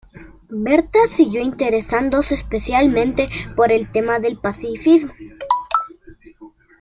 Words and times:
Bertha 0.49 1.05
siguió 1.07 1.41
interesándose 1.43 2.33
especialmente 2.33 3.29
por 3.55 3.71
el 3.71 3.91
tema 3.91 4.17
del 4.17 4.35
pacifismo. 4.39 5.13